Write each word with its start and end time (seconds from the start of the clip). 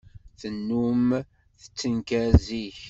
Tennum 0.39 1.05
tettenkar 1.59 2.31
zik. 2.45 2.77